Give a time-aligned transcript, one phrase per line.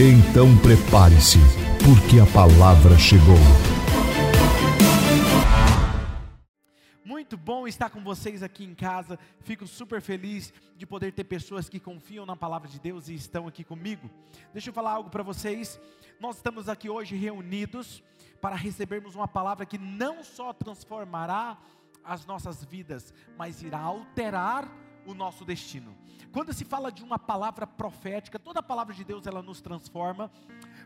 [0.00, 1.38] Então prepare-se,
[1.84, 3.34] porque a palavra chegou.
[7.04, 9.18] Muito bom estar com vocês aqui em casa.
[9.40, 13.48] Fico super feliz de poder ter pessoas que confiam na palavra de Deus e estão
[13.48, 14.08] aqui comigo.
[14.52, 15.80] Deixa eu falar algo para vocês.
[16.20, 18.00] Nós estamos aqui hoje reunidos
[18.40, 21.58] para recebermos uma palavra que não só transformará
[22.04, 24.72] as nossas vidas, mas irá alterar
[25.04, 25.96] o nosso destino.
[26.38, 30.30] Quando se fala de uma palavra profética, toda a palavra de Deus ela nos transforma,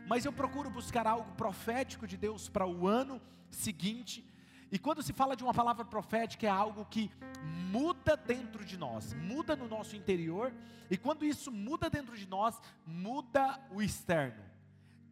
[0.07, 4.27] mas eu procuro buscar algo profético de Deus para o ano seguinte.
[4.71, 7.11] E quando se fala de uma palavra profética, é algo que
[7.69, 10.51] muda dentro de nós, muda no nosso interior,
[10.89, 14.43] e quando isso muda dentro de nós, muda o externo.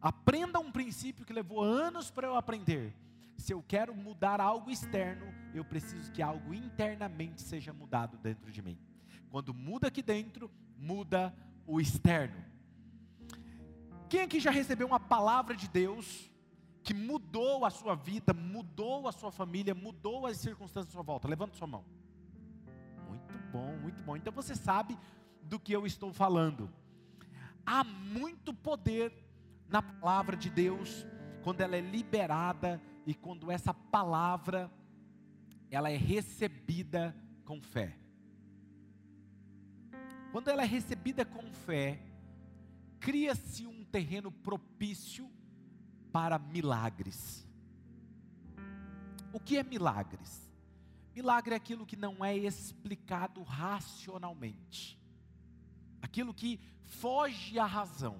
[0.00, 2.92] Aprenda um princípio que levou anos para eu aprender.
[3.36, 8.60] Se eu quero mudar algo externo, eu preciso que algo internamente seja mudado dentro de
[8.60, 8.91] mim.
[9.32, 11.34] Quando muda aqui dentro, muda
[11.66, 12.44] o externo.
[14.06, 16.30] Quem aqui já recebeu uma palavra de Deus
[16.82, 21.26] que mudou a sua vida, mudou a sua família, mudou as circunstâncias à sua volta?
[21.26, 21.82] Levanta sua mão.
[23.08, 24.16] Muito bom, muito bom.
[24.16, 24.98] Então você sabe
[25.44, 26.70] do que eu estou falando.
[27.64, 29.14] Há muito poder
[29.66, 31.06] na palavra de Deus
[31.42, 34.70] quando ela é liberada e quando essa palavra
[35.70, 37.16] ela é recebida
[37.46, 38.01] com fé.
[40.32, 42.00] Quando ela é recebida com fé,
[42.98, 45.30] cria-se um terreno propício
[46.10, 47.46] para milagres.
[49.30, 50.50] O que é milagres?
[51.14, 54.98] Milagre é aquilo que não é explicado racionalmente,
[56.00, 58.16] aquilo que foge à razão,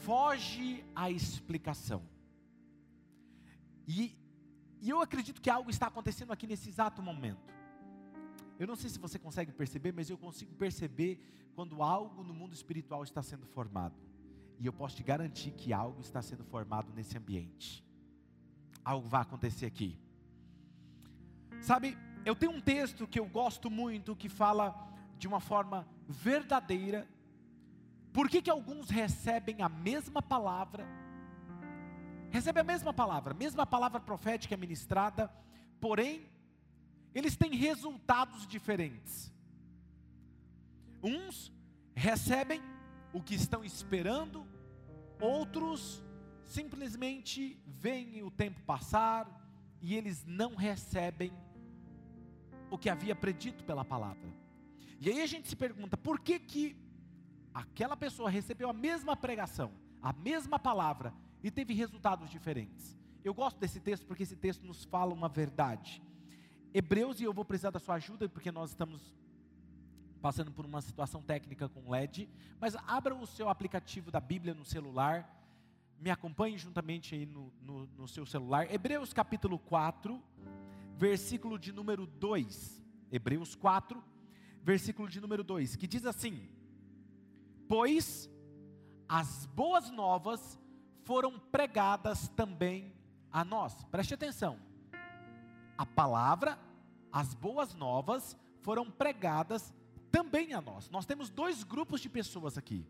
[0.00, 2.02] foge à explicação.
[3.86, 4.16] E,
[4.80, 7.55] e eu acredito que algo está acontecendo aqui nesse exato momento.
[8.58, 11.20] Eu não sei se você consegue perceber, mas eu consigo perceber
[11.54, 13.94] quando algo no mundo espiritual está sendo formado.
[14.58, 17.84] E eu posso te garantir que algo está sendo formado nesse ambiente.
[18.84, 19.98] Algo vai acontecer aqui.
[21.60, 24.74] Sabe, eu tenho um texto que eu gosto muito que fala
[25.18, 27.06] de uma forma verdadeira.
[28.12, 30.86] Por que, que alguns recebem a mesma palavra?
[32.30, 35.30] Recebem a mesma palavra, mesma palavra profética ministrada,
[35.80, 36.26] porém
[37.16, 39.32] eles têm resultados diferentes.
[41.02, 41.50] Uns
[41.94, 42.60] recebem
[43.10, 44.46] o que estão esperando,
[45.18, 46.04] outros
[46.44, 49.26] simplesmente veem o tempo passar
[49.80, 51.32] e eles não recebem
[52.70, 54.30] o que havia predito pela palavra.
[55.00, 56.76] E aí a gente se pergunta, por que que
[57.54, 59.72] aquela pessoa recebeu a mesma pregação,
[60.02, 62.94] a mesma palavra e teve resultados diferentes?
[63.24, 66.02] Eu gosto desse texto porque esse texto nos fala uma verdade.
[66.78, 69.00] Hebreus, e eu vou precisar da sua ajuda, porque nós estamos
[70.20, 72.28] passando por uma situação técnica com LED,
[72.60, 75.26] mas abra o seu aplicativo da Bíblia no celular,
[75.98, 78.70] me acompanhe juntamente aí no, no, no seu celular.
[78.70, 80.22] Hebreus capítulo 4,
[80.98, 82.84] versículo de número 2.
[83.10, 84.04] Hebreus 4,
[84.62, 86.46] versículo de número 2, que diz assim:
[87.66, 88.28] Pois
[89.08, 90.60] as boas novas
[91.04, 92.92] foram pregadas também
[93.32, 93.82] a nós.
[93.84, 94.58] Preste atenção.
[95.78, 96.65] A palavra
[97.16, 99.72] as boas novas foram pregadas
[100.12, 100.90] também a nós.
[100.90, 102.86] Nós temos dois grupos de pessoas aqui.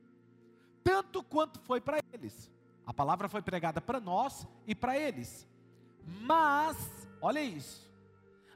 [0.83, 2.51] Tanto quanto foi para eles.
[2.85, 5.47] A palavra foi pregada para nós e para eles.
[6.23, 6.77] Mas,
[7.21, 7.89] olha isso.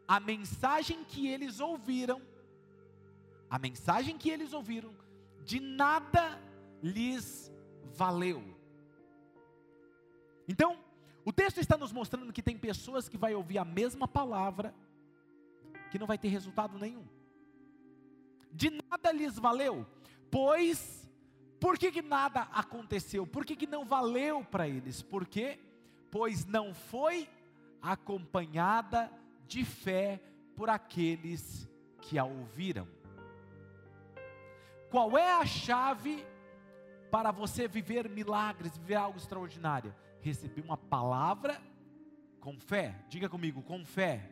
[0.09, 2.21] A mensagem que eles ouviram,
[3.49, 4.93] a mensagem que eles ouviram,
[5.45, 6.37] de nada
[6.83, 7.49] lhes
[7.95, 8.43] valeu.
[10.49, 10.81] Então,
[11.25, 14.75] o texto está nos mostrando que tem pessoas que vai ouvir a mesma palavra
[15.91, 17.05] que não vai ter resultado nenhum.
[18.53, 19.87] De nada lhes valeu,
[20.31, 21.09] pois,
[21.61, 23.27] por que, que nada aconteceu?
[23.27, 25.03] Por que, que não valeu para eles?
[25.03, 25.61] Por quê?
[26.11, 27.29] Pois não foi
[27.83, 29.11] acompanhada
[29.47, 30.21] de fé
[30.57, 31.69] por aqueles
[32.01, 32.89] que a ouviram.
[34.91, 36.27] Qual é a chave
[37.11, 39.95] para você viver milagres, viver algo extraordinário?
[40.21, 41.61] Receber uma palavra
[42.41, 43.05] com fé.
[43.09, 44.31] Diga comigo, com fé.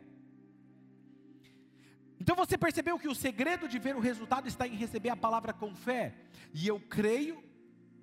[2.19, 5.53] Então você percebeu que o segredo de ver o resultado está em receber a palavra
[5.53, 6.13] com fé.
[6.53, 7.41] E eu creio,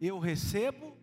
[0.00, 0.96] eu recebo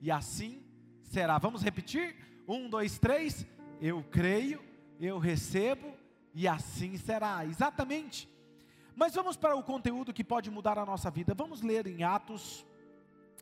[0.00, 0.64] e assim
[1.02, 1.38] será.
[1.38, 2.16] Vamos repetir?
[2.48, 3.46] Um, dois, três.
[3.80, 4.62] Eu creio,
[4.98, 5.92] eu recebo
[6.32, 7.44] e assim será.
[7.44, 8.28] Exatamente.
[8.96, 11.34] Mas vamos para o conteúdo que pode mudar a nossa vida.
[11.34, 12.64] Vamos ler em Atos.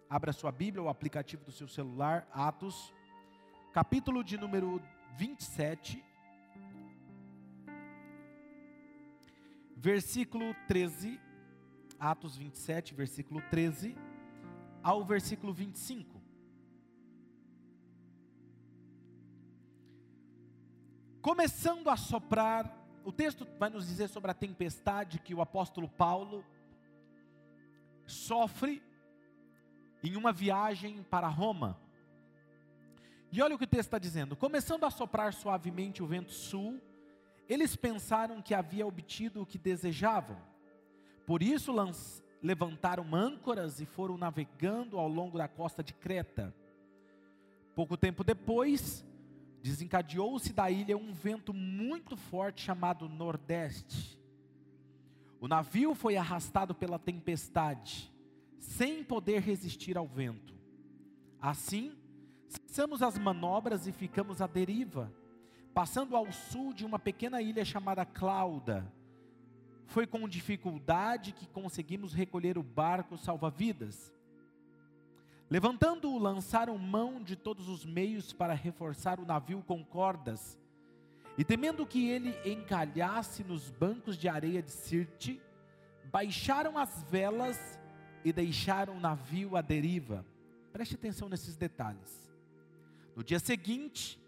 [0.09, 2.93] Abra sua Bíblia, o aplicativo do seu celular, Atos,
[3.73, 4.83] capítulo de número
[5.17, 6.05] 27,
[9.83, 11.21] versículo 13.
[11.99, 13.97] Atos 27, versículo 13
[14.83, 16.23] ao versículo 25.
[21.21, 26.45] Começando a soprar, o texto vai nos dizer sobre a tempestade que o apóstolo Paulo
[28.07, 28.83] sofre
[30.03, 31.81] em uma viagem para Roma.
[33.33, 36.81] E olha o que o texto está dizendo: começando a soprar suavemente o vento sul,
[37.53, 40.37] eles pensaram que havia obtido o que desejavam.
[41.27, 41.73] Por isso
[42.43, 46.55] levantaram âncoras e foram navegando ao longo da costa de Creta.
[47.75, 49.05] Pouco tempo depois,
[49.63, 54.19] desencadeou-se da ilha um vento muito forte chamado Nordeste.
[55.41, 58.13] O navio foi arrastado pela tempestade,
[58.59, 60.55] sem poder resistir ao vento.
[61.41, 61.97] Assim,
[62.49, 65.13] cessamos as manobras e ficamos à deriva,
[65.75, 68.91] passando ao sul de uma pequena ilha chamada Clauda.
[69.87, 74.13] Foi com dificuldade que conseguimos recolher o barco salva-vidas.
[75.51, 80.59] Levantando-o, lançaram mão de todos os meios para reforçar o navio com cordas.
[81.37, 85.41] E temendo que ele encalhasse nos bancos de areia de Sirte,
[86.11, 87.79] baixaram as velas
[88.25, 90.25] e deixaram o navio à deriva.
[90.73, 92.31] Preste atenção nesses detalhes.
[93.15, 94.22] No dia seguinte,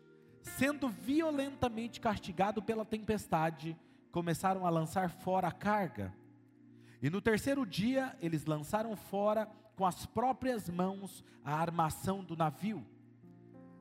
[0.44, 3.76] sendo violentamente castigado pela tempestade,
[4.12, 6.14] começaram a lançar fora a carga.
[7.02, 12.87] E no terceiro dia, eles lançaram fora com as próprias mãos a armação do navio,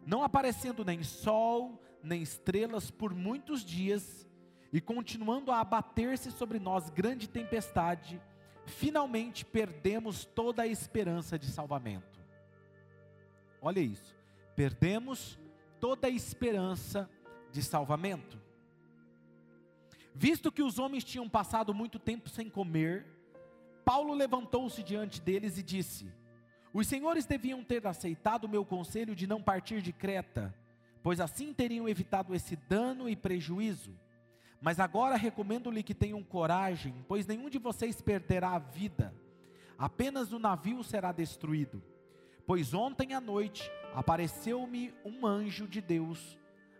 [0.06, 4.28] não aparecendo nem sol, nem estrelas por muitos dias,
[4.72, 8.20] e continuando a abater-se sobre nós grande tempestade,
[8.66, 12.20] finalmente perdemos toda a esperança de salvamento.
[13.62, 14.16] Olha isso,
[14.56, 15.38] perdemos
[15.84, 17.10] toda a esperança
[17.52, 18.42] de salvamento.
[20.16, 23.06] Visto que os homens tinham passado muito tempo sem comer,
[23.84, 26.10] Paulo levantou-se diante deles e disse:
[26.74, 30.56] Os senhores deviam ter aceitado o meu conselho de não partir de Creta,
[31.04, 33.94] pois assim teriam evitado esse dano e prejuízo.
[34.62, 39.14] Mas agora recomendo-lhe que tenham coragem, pois nenhum de vocês perderá a vida,
[39.78, 41.84] apenas o navio será destruído.
[42.46, 46.38] Pois ontem à noite apareceu-me um anjo de Deus,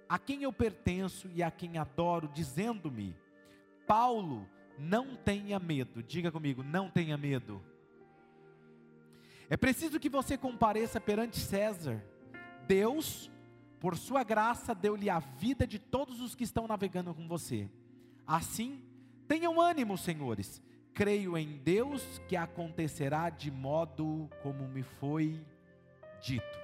[0.10, 3.16] a quem eu pertenço e a quem adoro, dizendo-me:
[3.88, 6.04] Paulo, não tenha medo.
[6.04, 7.62] Diga comigo, não tenha medo.
[9.50, 12.04] É preciso que você compareça perante César.
[12.68, 13.30] Deus,
[13.80, 17.70] por sua graça, deu-lhe a vida de todos os que estão navegando com você.
[18.26, 18.82] Assim,
[19.28, 20.62] tenham ânimo, senhores.
[20.94, 25.44] Creio em Deus que acontecerá de modo como me foi
[26.24, 26.64] dito.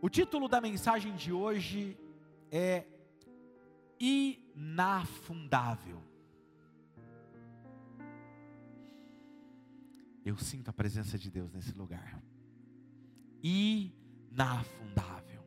[0.00, 1.98] O título da mensagem de hoje
[2.50, 2.86] é
[3.98, 6.00] inafundável.
[10.24, 12.22] Eu sinto a presença de Deus nesse lugar.
[13.42, 15.44] Inafundável.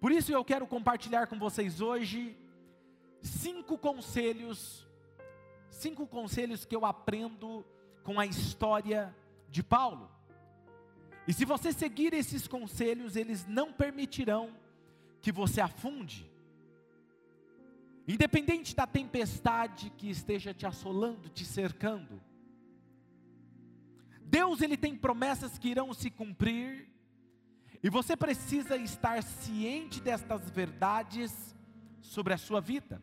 [0.00, 2.38] Por isso eu quero compartilhar com vocês hoje
[3.20, 4.86] cinco conselhos,
[5.68, 7.64] cinco conselhos que eu aprendo
[8.06, 9.12] com a história
[9.50, 10.08] de Paulo.
[11.26, 14.56] E se você seguir esses conselhos, eles não permitirão
[15.20, 16.30] que você afunde.
[18.06, 22.22] Independente da tempestade que esteja te assolando, te cercando,
[24.22, 26.88] Deus ele tem promessas que irão se cumprir,
[27.82, 31.56] e você precisa estar ciente destas verdades
[32.00, 33.02] sobre a sua vida.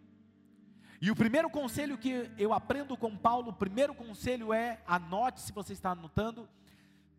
[1.03, 5.51] E o primeiro conselho que eu aprendo com Paulo, o primeiro conselho é, anote se
[5.51, 6.47] você está anotando,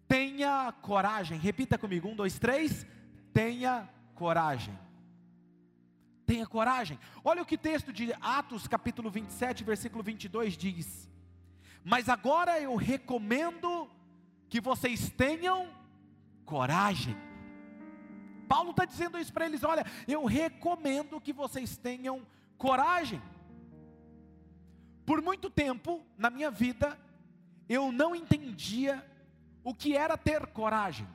[0.08, 1.38] tenha coragem.
[1.38, 2.86] Repita comigo, um, dois, três,
[3.30, 4.72] tenha coragem.
[6.24, 6.98] Tenha coragem.
[7.22, 11.06] Olha o que texto de Atos, capítulo 27, versículo 22 diz:
[11.84, 13.86] Mas agora eu recomendo
[14.48, 15.68] que vocês tenham
[16.46, 17.14] coragem.
[18.48, 22.26] Paulo está dizendo isso para eles: olha, eu recomendo que vocês tenham
[22.56, 23.20] coragem.
[25.04, 26.98] Por muito tempo na minha vida,
[27.68, 29.04] eu não entendia
[29.62, 31.06] o que era ter coragem,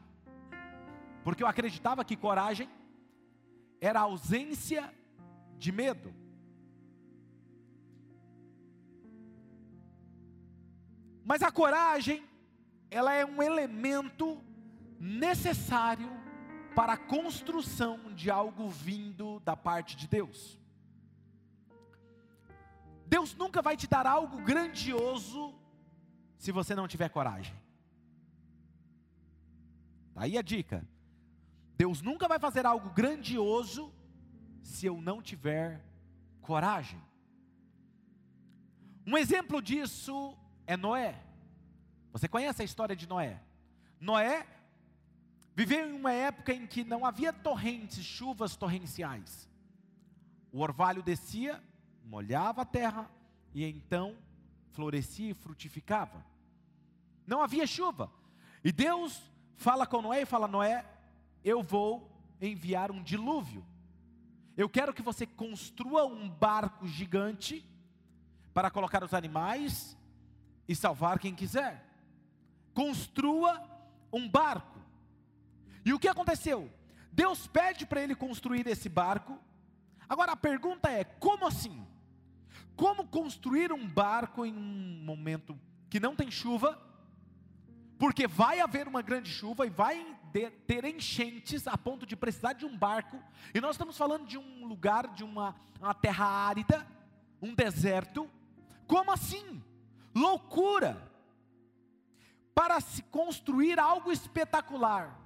[1.23, 2.69] porque eu acreditava que coragem
[3.81, 4.93] era ausência
[5.57, 6.13] de medo.
[11.23, 12.23] Mas a coragem,
[12.89, 14.41] ela é um elemento
[14.99, 16.09] necessário
[16.75, 20.59] para a construção de algo vindo da parte de Deus.
[23.09, 25.53] Deus nunca vai te dar algo grandioso
[26.37, 27.55] se você não tiver coragem.
[30.13, 30.87] Tá aí a dica.
[31.75, 33.91] Deus nunca vai fazer algo grandioso
[34.61, 35.83] se eu não tiver
[36.41, 37.01] coragem.
[39.07, 40.37] Um exemplo disso
[40.67, 41.19] é Noé.
[42.11, 43.41] Você conhece a história de Noé?
[43.99, 44.45] Noé
[45.55, 49.49] viveu em uma época em que não havia torrentes, chuvas torrenciais.
[50.51, 51.61] O orvalho descia,
[52.09, 53.09] molhava a terra
[53.53, 54.17] e então
[54.71, 56.25] florescia e frutificava.
[57.25, 58.11] Não havia chuva.
[58.63, 59.21] E Deus
[59.55, 60.83] fala com Noé e fala: Noé,
[61.43, 62.11] eu vou
[62.41, 63.63] enviar um dilúvio.
[64.57, 67.65] Eu quero que você construa um barco gigante
[68.53, 69.95] para colocar os animais
[70.67, 71.85] e salvar quem quiser.
[72.73, 73.63] Construa
[74.11, 74.79] um barco.
[75.85, 76.69] E o que aconteceu?
[77.11, 79.39] Deus pede para ele construir esse barco.
[80.09, 81.85] Agora a pergunta é: como assim?
[82.79, 85.59] Como construir um barco em um momento
[85.89, 86.81] que não tem chuva?
[87.97, 90.15] Porque vai haver uma grande chuva e vai
[90.65, 93.21] ter enchentes a ponto de precisar de um barco.
[93.53, 96.87] E nós estamos falando de um lugar, de uma, uma terra árida,
[97.41, 98.29] um deserto.
[98.87, 99.61] Como assim?
[100.15, 101.05] Loucura!
[102.55, 105.19] Para se construir algo espetacular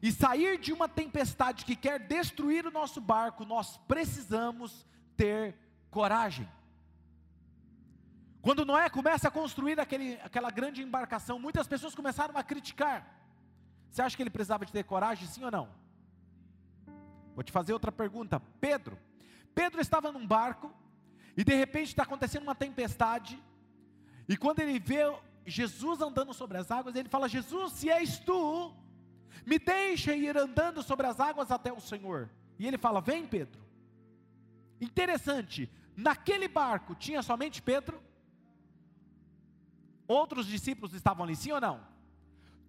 [0.00, 5.56] e sair de uma tempestade que quer destruir o nosso barco, nós precisamos ter
[5.90, 6.48] coragem.
[8.42, 13.06] Quando Noé começa a construir aquele, aquela grande embarcação, muitas pessoas começaram a criticar.
[13.88, 15.68] Você acha que ele precisava de ter coragem, sim ou não?
[17.36, 18.40] Vou te fazer outra pergunta.
[18.60, 18.98] Pedro.
[19.54, 20.74] Pedro estava num barco
[21.36, 23.40] e de repente está acontecendo uma tempestade.
[24.28, 25.04] E quando ele vê
[25.46, 28.74] Jesus andando sobre as águas, ele fala: Jesus, se és tu,
[29.46, 32.28] me deixa ir andando sobre as águas até o Senhor.
[32.58, 33.62] E ele fala: Vem, Pedro.
[34.80, 38.02] Interessante, naquele barco tinha somente Pedro?
[40.06, 41.80] Outros discípulos estavam ali, sim ou não?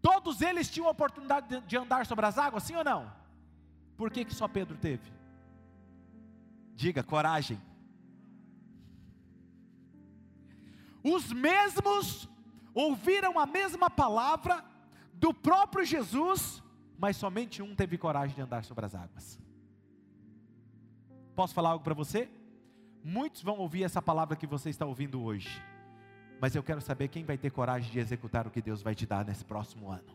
[0.01, 3.11] Todos eles tinham a oportunidade de andar sobre as águas, sim ou não?
[3.95, 5.11] Por que, que só Pedro teve?
[6.75, 7.59] Diga, coragem.
[11.03, 12.29] Os mesmos
[12.73, 14.63] ouviram a mesma palavra
[15.13, 16.61] do próprio Jesus,
[16.97, 19.39] mas somente um teve coragem de andar sobre as águas.
[21.35, 22.29] Posso falar algo para você?
[23.03, 25.61] Muitos vão ouvir essa palavra que você está ouvindo hoje
[26.43, 29.05] mas eu quero saber quem vai ter coragem de executar o que Deus vai te
[29.05, 30.13] dar nesse próximo ano.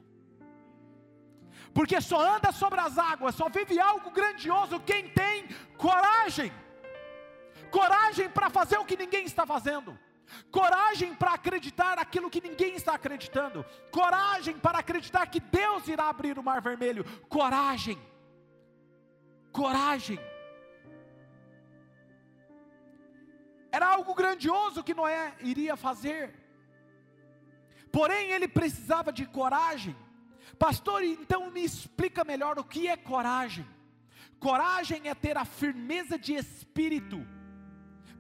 [1.73, 6.52] Porque só anda sobre as águas, só vive algo grandioso quem tem coragem.
[7.70, 9.99] Coragem para fazer o que ninguém está fazendo.
[10.50, 13.64] Coragem para acreditar aquilo que ninguém está acreditando.
[13.90, 17.06] Coragem para acreditar que Deus irá abrir o mar vermelho.
[17.30, 17.99] Coragem.
[19.50, 20.20] Coragem.
[23.78, 26.35] Era algo grandioso que Noé iria fazer.
[27.92, 29.94] Porém, ele precisava de coragem.
[30.58, 33.64] Pastor, então me explica melhor o que é coragem.
[34.40, 37.25] Coragem é ter a firmeza de espírito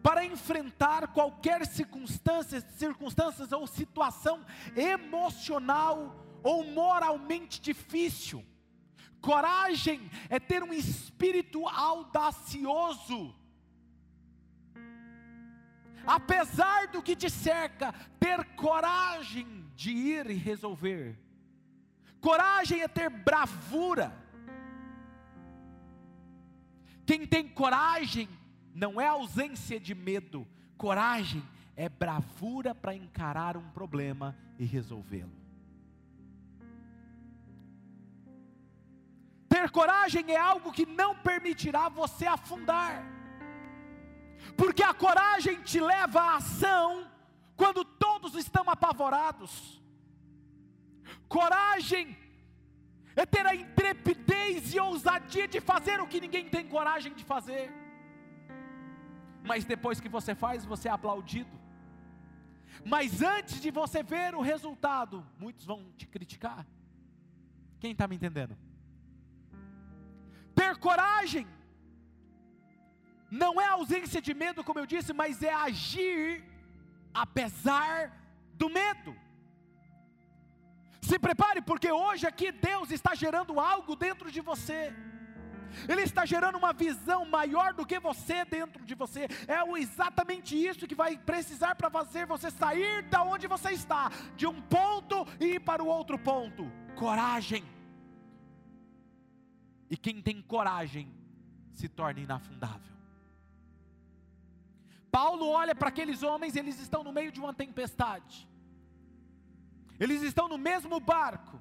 [0.00, 4.46] para enfrentar qualquer circunstância, circunstâncias ou situação
[4.76, 8.44] emocional ou moralmente difícil.
[9.20, 13.34] Coragem é ter um espírito audacioso
[16.08, 19.46] apesar do que te cerca, ter coragem
[19.76, 21.18] de ir e resolver.
[22.18, 24.10] Coragem é ter bravura.
[27.04, 28.26] Quem tem coragem
[28.74, 30.48] não é ausência de medo,
[30.78, 31.42] coragem
[31.76, 35.36] é bravura para encarar um problema e resolvê-lo.
[39.48, 43.17] Ter coragem é algo que não permitirá você afundar
[44.56, 47.10] porque a coragem te leva à ação
[47.56, 49.82] quando todos estão apavorados.
[51.28, 52.16] Coragem
[53.16, 57.70] é ter a intrepidez e ousadia de fazer o que ninguém tem coragem de fazer.
[59.42, 61.58] Mas depois que você faz, você é aplaudido.
[62.84, 66.66] Mas antes de você ver o resultado, muitos vão te criticar.
[67.80, 68.56] Quem está me entendendo?
[70.54, 71.46] Ter coragem
[73.30, 76.44] não é ausência de medo, como eu disse, mas é agir
[77.12, 78.12] apesar
[78.54, 79.16] do medo.
[81.00, 84.92] Se prepare, porque hoje aqui Deus está gerando algo dentro de você.
[85.88, 89.28] Ele está gerando uma visão maior do que você dentro de você.
[89.46, 94.46] É exatamente isso que vai precisar para fazer você sair da onde você está, de
[94.46, 96.70] um ponto e ir para o outro ponto.
[96.96, 97.64] Coragem.
[99.90, 101.10] E quem tem coragem
[101.72, 102.97] se torna inafundável.
[105.10, 108.48] Paulo olha para aqueles homens, eles estão no meio de uma tempestade.
[109.98, 111.60] Eles estão no mesmo barco.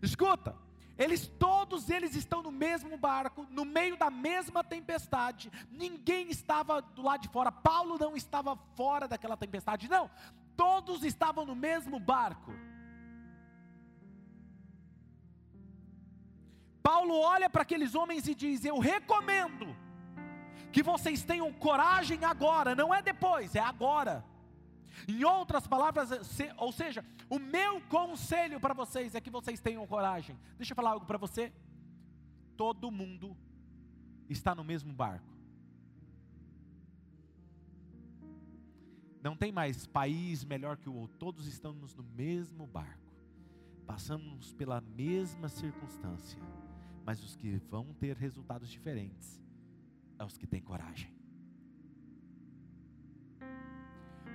[0.00, 0.56] Escuta,
[0.98, 5.50] eles todos eles estão no mesmo barco, no meio da mesma tempestade.
[5.70, 7.52] Ninguém estava do lado de fora.
[7.52, 10.10] Paulo não estava fora daquela tempestade, não.
[10.56, 12.52] Todos estavam no mesmo barco.
[16.82, 19.74] Paulo olha para aqueles homens e diz: Eu recomendo
[20.72, 24.24] que vocês tenham coragem agora, não é depois, é agora.
[25.06, 26.10] Em outras palavras,
[26.56, 30.38] ou seja, o meu conselho para vocês é que vocês tenham coragem.
[30.56, 31.52] Deixa eu falar algo para você.
[32.56, 33.36] Todo mundo
[34.28, 35.30] está no mesmo barco.
[39.22, 43.12] Não tem mais país melhor que o outro, todos estamos no mesmo barco.
[43.86, 46.40] Passamos pela mesma circunstância,
[47.04, 49.41] mas os que vão ter resultados diferentes
[50.22, 51.10] é os que têm coragem.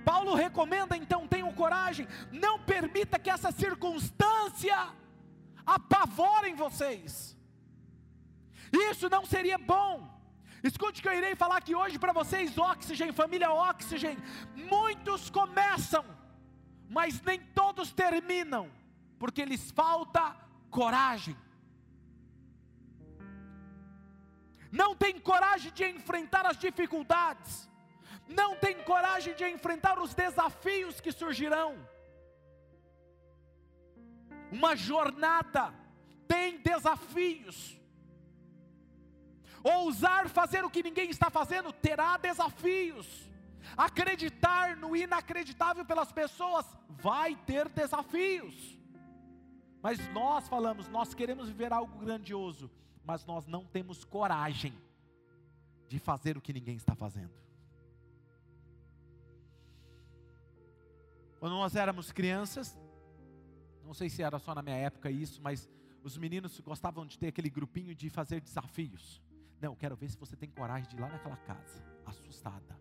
[0.04, 4.78] Paulo recomenda então, tenham coragem, não permita que essa circunstância
[5.66, 7.36] apavorem vocês.
[8.90, 9.94] Isso não seria bom.
[10.62, 14.22] Escute que eu irei falar aqui hoje para vocês, oxigênio, família oxigênio.
[14.54, 16.04] Muitos começam,
[16.88, 18.70] mas nem todos terminam,
[19.18, 20.36] porque lhes falta
[20.70, 21.36] coragem.
[24.70, 27.68] Não tem coragem de enfrentar as dificuldades
[28.28, 31.76] não tem coragem de enfrentar os desafios que surgirão.
[34.52, 35.72] Uma jornada
[36.26, 37.78] tem desafios.
[39.64, 43.28] Ousar fazer o que ninguém está fazendo terá desafios.
[43.76, 48.78] Acreditar no inacreditável pelas pessoas vai ter desafios.
[49.82, 52.70] Mas nós falamos, nós queremos viver algo grandioso,
[53.08, 54.74] mas nós não temos coragem
[55.88, 57.32] de fazer o que ninguém está fazendo.
[61.40, 62.78] Quando nós éramos crianças,
[63.82, 65.70] não sei se era só na minha época isso, mas
[66.02, 69.22] os meninos gostavam de ter aquele grupinho de fazer desafios.
[69.58, 72.78] Não, quero ver se você tem coragem de ir lá naquela casa, assustada.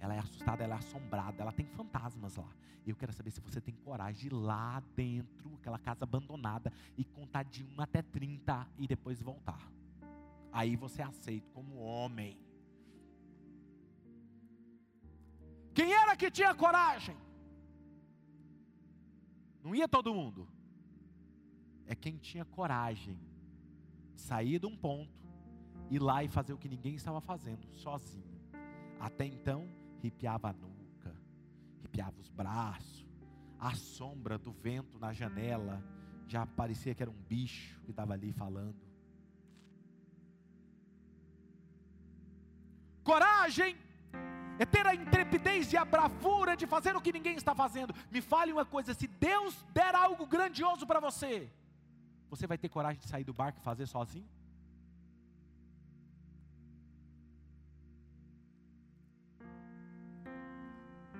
[0.00, 2.50] Ela é assustada, ela é assombrada, ela tem fantasmas lá.
[2.86, 7.04] Eu quero saber se você tem coragem de ir lá dentro, aquela casa abandonada, e
[7.04, 9.70] contar de 1 até 30 e depois voltar.
[10.50, 12.38] Aí você é aceito como homem.
[15.74, 17.16] Quem era que tinha coragem?
[19.62, 20.48] Não ia todo mundo.
[21.86, 23.20] É quem tinha coragem
[24.14, 25.12] de sair de um ponto,
[25.90, 28.24] ir lá e fazer o que ninguém estava fazendo, sozinho.
[28.98, 29.68] Até então,
[30.02, 31.14] ripiava a nuca,
[31.82, 33.06] ripiava os braços,
[33.58, 35.82] a sombra do vento na janela
[36.26, 38.80] já parecia que era um bicho que estava ali falando.
[43.02, 43.76] Coragem
[44.58, 47.94] é ter a intrepidez e a bravura de fazer o que ninguém está fazendo.
[48.10, 51.50] Me fale uma coisa: se Deus der algo grandioso para você,
[52.28, 54.28] você vai ter coragem de sair do barco e fazer sozinho?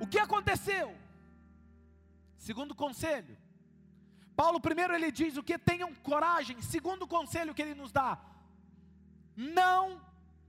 [0.01, 0.97] O que aconteceu?
[2.37, 3.37] Segundo conselho,
[4.35, 6.61] Paulo primeiro ele diz o que tenham coragem.
[6.63, 8.19] Segundo conselho que ele nos dá,
[9.37, 10.01] não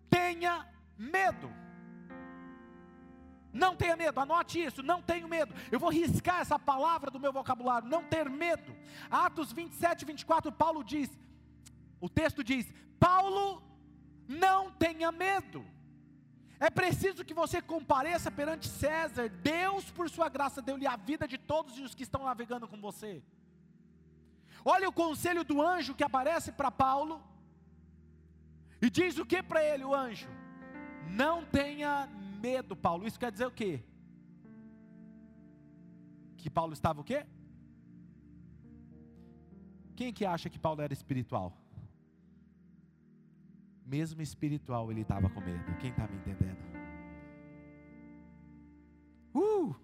[0.09, 0.65] tenha
[0.97, 1.51] medo.
[3.53, 5.53] Não tenha medo, anote isso, não tenho medo.
[5.69, 8.73] Eu vou riscar essa palavra do meu vocabulário, não ter medo.
[9.09, 11.09] Atos 27, 24, Paulo diz,
[11.99, 13.61] o texto diz: Paulo,
[14.27, 15.65] não tenha medo.
[16.67, 19.27] É preciso que você compareça perante César.
[19.29, 23.23] Deus, por sua graça, deu-lhe a vida de todos os que estão navegando com você.
[24.63, 27.15] Olha o conselho do anjo que aparece para Paulo.
[28.79, 30.29] E diz o que para ele, o anjo?
[31.09, 32.07] Não tenha
[32.39, 33.07] medo, Paulo.
[33.07, 33.83] Isso quer dizer o quê?
[36.37, 37.25] Que Paulo estava o quê?
[39.95, 41.60] Quem que acha que Paulo era espiritual?
[43.91, 45.77] Mesmo espiritual ele estava com medo.
[45.81, 46.57] Quem está me entendendo?
[49.35, 49.75] Uh!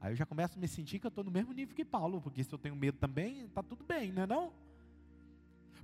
[0.00, 2.22] Aí eu já começo a me sentir que eu estou no mesmo nível que Paulo,
[2.22, 4.50] porque se eu tenho medo também, está tudo bem, não é não?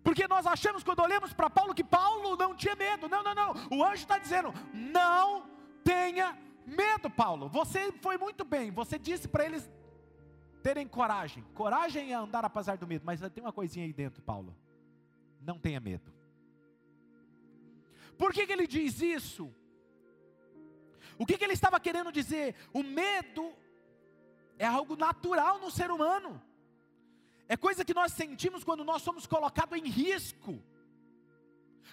[0.02, 3.10] Porque nós achamos quando olhamos para Paulo que Paulo não tinha medo.
[3.10, 3.52] Não, não, não.
[3.70, 5.46] O anjo está dizendo: não
[5.84, 6.34] tenha
[6.64, 7.46] medo, Paulo.
[7.50, 8.70] Você foi muito bem.
[8.70, 9.70] Você disse para eles
[10.62, 11.44] terem coragem.
[11.52, 13.04] Coragem é andar apesar do medo.
[13.04, 14.56] Mas tem uma coisinha aí dentro, Paulo.
[15.42, 16.15] Não tenha medo.
[18.18, 19.54] Por que, que ele diz isso?
[21.18, 22.54] O que, que ele estava querendo dizer?
[22.72, 23.54] O medo
[24.58, 26.42] é algo natural no ser humano,
[27.48, 30.60] é coisa que nós sentimos quando nós somos colocados em risco.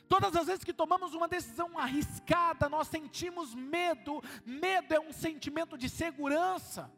[0.07, 4.21] Todas as vezes que tomamos uma decisão arriscada, nós sentimos medo.
[4.45, 6.91] Medo é um sentimento de segurança.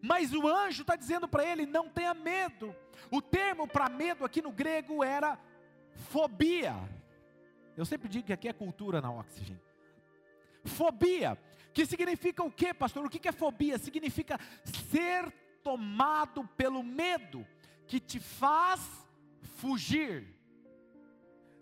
[0.00, 2.74] Mas o anjo está dizendo para ele: não tenha medo.
[3.10, 5.38] O termo para medo aqui no grego era
[5.94, 6.74] fobia.
[7.76, 9.62] Eu sempre digo que aqui é cultura na oxigênio.
[10.64, 11.38] Fobia,
[11.72, 13.06] que significa o que, pastor?
[13.06, 13.78] O que é fobia?
[13.78, 14.38] Significa
[14.90, 17.46] ser tomado pelo medo,
[17.86, 18.80] que te faz
[19.56, 20.26] fugir.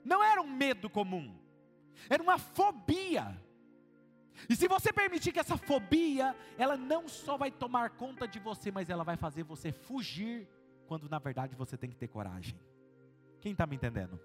[0.04, 1.36] Não era um medo comum,
[2.08, 3.40] era uma fobia.
[4.48, 8.70] E se você permitir que essa fobia, ela não só vai tomar conta de você,
[8.70, 10.48] mas ela vai fazer você fugir,
[10.86, 12.58] quando na verdade você tem que ter coragem.
[13.40, 14.20] Quem está me entendendo?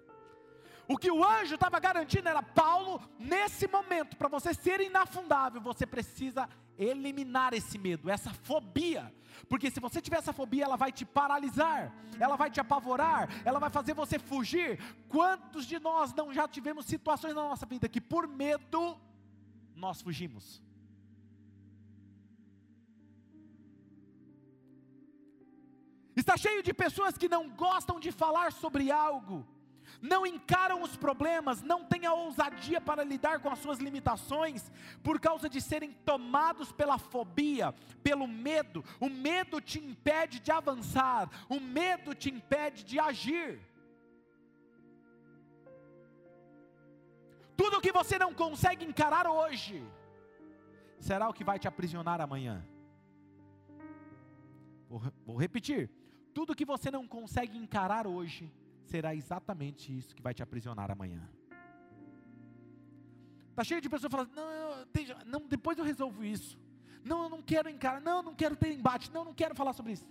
[0.88, 5.86] O que o anjo estava garantindo era: Paulo, nesse momento, para você ser inafundável, você
[5.86, 6.48] precisa
[6.78, 9.12] eliminar esse medo, essa fobia.
[9.48, 13.58] Porque se você tiver essa fobia, ela vai te paralisar, ela vai te apavorar, ela
[13.58, 14.78] vai fazer você fugir.
[15.08, 18.96] Quantos de nós não já tivemos situações na nossa vida que por medo
[19.74, 20.62] nós fugimos?
[26.16, 29.46] Está cheio de pessoas que não gostam de falar sobre algo
[30.00, 34.70] não encaram os problemas, não têm a ousadia para lidar com as suas limitações,
[35.02, 38.84] por causa de serem tomados pela fobia, pelo medo.
[39.00, 43.60] O medo te impede de avançar, o medo te impede de agir.
[47.56, 49.82] Tudo que você não consegue encarar hoje,
[51.00, 52.64] será o que vai te aprisionar amanhã.
[55.24, 55.90] Vou, repetir:
[56.36, 58.52] tudo que você não consegue encarar hoje,
[58.84, 61.26] será exatamente isso que vai te aprisionar amanhã.
[63.52, 64.86] Está cheio de pessoas falando, não, eu,
[65.24, 66.58] não, depois eu resolvo isso.
[67.02, 69.54] Não, eu não quero encarar, não, eu não quero ter embate, não, eu não quero
[69.54, 70.06] falar sobre isso.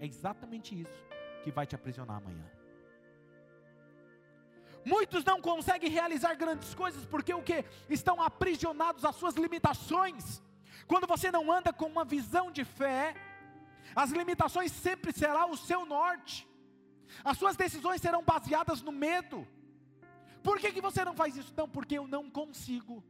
[0.00, 0.98] É exatamente isso
[1.44, 2.46] que vai te aprisionar amanhã.
[4.82, 7.66] Muitos não conseguem realizar grandes coisas porque o que?
[7.90, 10.42] Estão aprisionados às suas limitações.
[10.86, 13.14] Quando você não anda com uma visão de fé,
[13.96, 16.46] as limitações sempre será o seu norte.
[17.24, 19.48] As suas decisões serão baseadas no medo.
[20.42, 21.52] Por que, que você não faz isso?
[21.56, 23.02] Não, porque eu não consigo.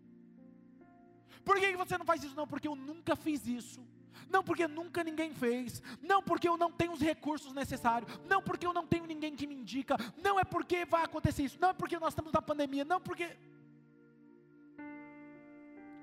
[1.45, 2.37] Por que, que você não faz isso?
[2.37, 3.85] Não, porque eu nunca fiz isso.
[4.31, 5.83] Não porque nunca ninguém fez.
[6.01, 8.11] Não porque eu não tenho os recursos necessários.
[8.25, 9.97] Não porque eu não tenho ninguém que me indica.
[10.17, 11.59] Não é porque vai acontecer isso.
[11.61, 12.85] Não é porque nós estamos na pandemia.
[12.85, 13.37] Não porque.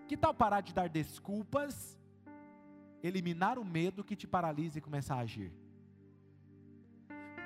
[0.07, 1.97] Que tal parar de dar desculpas,
[3.03, 5.51] eliminar o medo que te paralisa e começar a agir?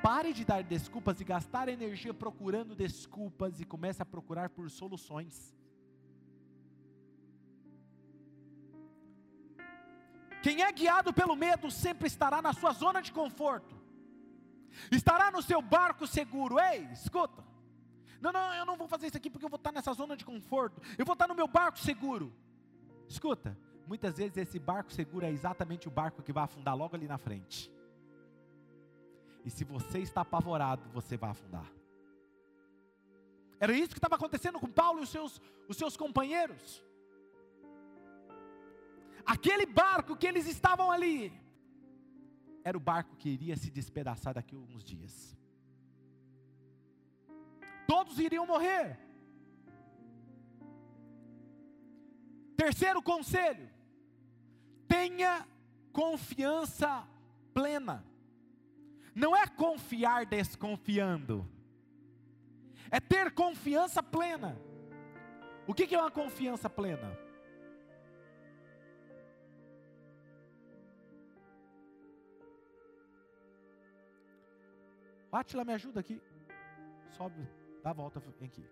[0.02, 5.56] Pare de dar desculpas e gastar energia procurando desculpas e comece a procurar por soluções.
[10.44, 13.76] Quem é guiado pelo medo sempre estará na sua zona de conforto,
[14.92, 16.60] estará no seu barco seguro.
[16.60, 17.44] Ei, escuta.
[18.22, 20.24] Não, não, eu não vou fazer isso aqui porque eu vou estar nessa zona de
[20.24, 20.82] conforto.
[20.98, 22.34] Eu vou estar no meu barco seguro.
[23.08, 27.08] Escuta, muitas vezes esse barco seguro é exatamente o barco que vai afundar logo ali
[27.08, 27.72] na frente.
[29.46, 31.72] E se você está apavorado, você vai afundar.
[33.60, 36.84] Era isso que estava acontecendo com Paulo e os seus, os seus companheiros.
[39.26, 41.34] Aquele barco que eles estavam ali,
[42.64, 45.38] era o barco que iria se despedaçar daqui a alguns dias.
[47.88, 49.00] Todos iriam morrer.
[52.58, 53.70] Terceiro conselho:
[55.10, 55.48] tenha
[55.94, 57.08] confiança
[57.54, 58.04] plena
[59.18, 61.44] não é confiar desconfiando,
[62.92, 64.56] é ter confiança plena.
[65.66, 67.18] O que é uma confiança plena?
[75.32, 76.22] Atila, me ajuda aqui.
[77.10, 77.48] Sobe,
[77.84, 78.64] dá a volta aqui.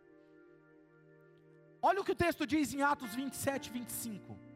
[1.81, 4.54] Olha o que o texto diz em Atos 27, 25.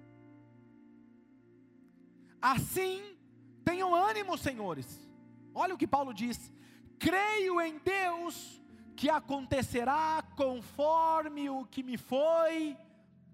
[2.41, 3.15] Assim,
[3.63, 5.09] tenham ânimo, senhores
[5.53, 6.51] Olha o que Paulo diz:
[6.97, 8.61] creio em Deus
[8.95, 12.77] que acontecerá conforme o que me foi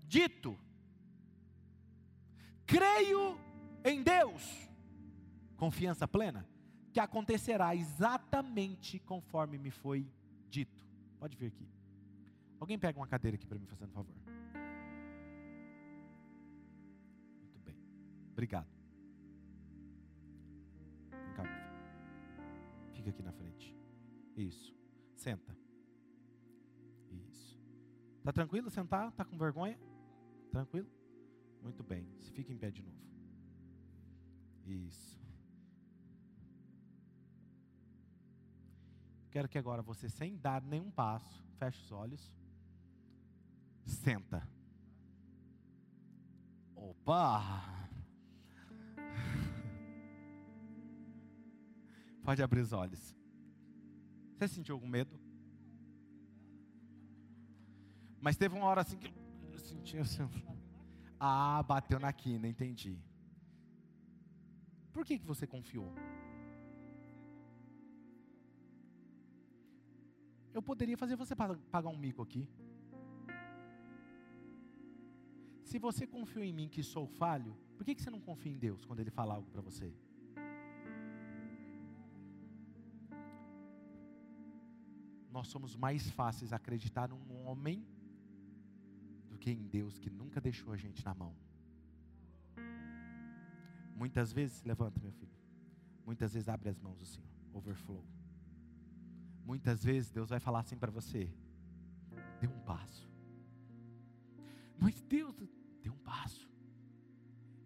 [0.08, 0.58] dito.
[2.66, 3.40] Creio
[3.84, 4.42] em Deus,
[5.56, 6.48] confiança plena,
[6.92, 10.08] que acontecerá exatamente conforme me foi
[10.50, 10.84] dito.
[11.20, 11.68] Pode vir aqui.
[12.60, 14.16] Alguém pega uma cadeira aqui para mim, fazendo favor.
[17.44, 17.76] Muito bem.
[18.32, 18.75] Obrigado.
[23.06, 23.78] Fica aqui na frente.
[24.36, 24.76] Isso.
[25.16, 25.56] Senta.
[28.24, 29.12] Tá tranquilo sentar?
[29.12, 29.80] Tá com vergonha?
[30.50, 30.90] Tranquilo?
[31.62, 32.10] Muito bem.
[32.20, 32.98] Se fica em pé de novo.
[34.66, 35.22] Isso.
[39.30, 42.36] Quero que agora você, sem dar nenhum passo, feche os olhos.
[43.86, 44.50] Senta.
[46.76, 47.75] Opa!
[52.26, 53.16] Pode abrir os olhos.
[54.34, 55.20] Você sentiu algum medo?
[58.20, 59.14] Mas teve uma hora assim que
[59.54, 60.24] eu senti assim.
[61.20, 63.00] Ah, bateu na quina, entendi.
[64.92, 65.94] Por que, que você confiou?
[70.54, 72.48] Eu poderia fazer você pagar um mico aqui.
[75.64, 78.58] Se você confiou em mim que sou falho, por que, que você não confia em
[78.58, 79.94] Deus quando Ele fala algo para você?
[85.36, 87.86] Nós somos mais fáceis a acreditar num homem
[89.30, 91.36] do que em Deus que nunca deixou a gente na mão.
[93.94, 95.38] Muitas vezes, levanta meu filho.
[96.06, 97.22] Muitas vezes abre as mãos assim,
[97.54, 98.02] overflow.
[99.44, 101.30] Muitas vezes Deus vai falar assim para você:
[102.40, 103.12] dê um passo.
[104.80, 105.36] Mas Deus,
[105.84, 106.50] dê um passo.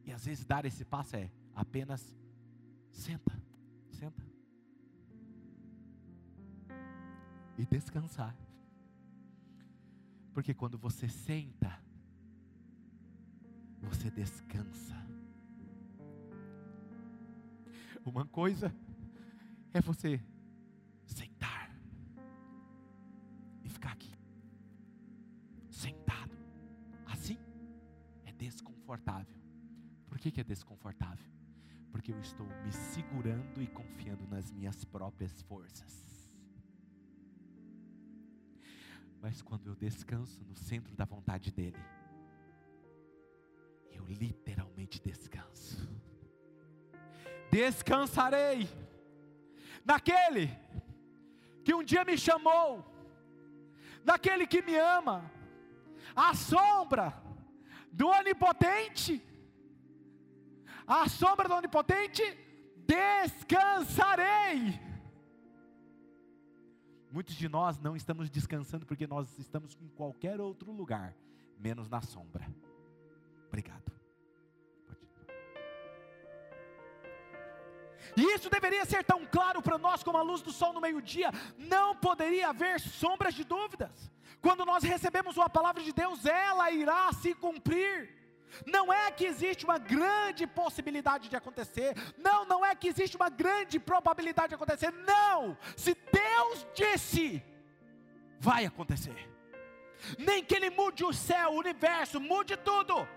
[0.05, 2.17] E às vezes dar esse passo é apenas
[2.89, 3.38] senta.
[7.59, 8.33] E descansar.
[10.33, 11.77] Porque quando você senta,
[13.81, 14.95] você descansa.
[18.05, 18.73] Uma coisa
[19.73, 20.23] é você
[21.05, 21.69] sentar
[23.61, 24.13] e ficar aqui,
[25.69, 26.37] sentado.
[27.07, 27.37] Assim
[28.25, 29.35] é desconfortável.
[30.07, 31.29] Por que, que é desconfortável?
[31.91, 36.18] Porque eu estou me segurando e confiando nas minhas próprias forças.
[39.21, 41.77] Mas quando eu descanso no centro da vontade dEle,
[43.91, 45.89] eu literalmente descanso.
[47.51, 48.69] Descansarei
[49.83, 50.49] naquele
[51.63, 52.85] que um dia me chamou,
[54.05, 55.29] naquele que me ama,
[56.15, 57.21] à sombra
[57.91, 59.21] do onipotente,
[60.87, 62.23] à sombra do onipotente,
[62.77, 64.88] descansarei.
[67.11, 71.15] Muitos de nós não estamos descansando porque nós estamos em qualquer outro lugar,
[71.57, 72.47] menos na sombra.
[73.47, 73.91] Obrigado.
[78.15, 81.31] E isso deveria ser tão claro para nós como a luz do sol no meio-dia.
[81.57, 84.11] Não poderia haver sombras de dúvidas.
[84.41, 88.18] Quando nós recebemos uma palavra de Deus, ela irá se cumprir.
[88.65, 91.95] Não é que existe uma grande possibilidade de acontecer.
[92.17, 94.91] Não, não é que existe uma grande probabilidade de acontecer.
[94.91, 95.57] Não!
[95.75, 97.43] Se Deus disse,
[98.39, 99.29] vai acontecer.
[100.17, 103.07] Nem que Ele mude o céu, o universo, mude tudo.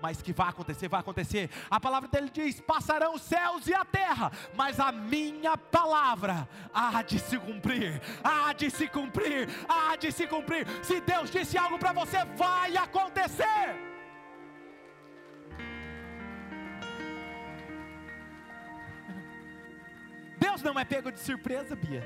[0.00, 1.48] Mas que vai acontecer, vai acontecer.
[1.70, 7.02] A palavra dele diz: passarão os céus e a terra, mas a minha palavra há
[7.02, 10.66] de se cumprir, há de se cumprir, há de se cumprir.
[10.82, 13.91] Se Deus disse algo para você, vai acontecer.
[20.62, 22.04] Deus não é pego de surpresa, Bia.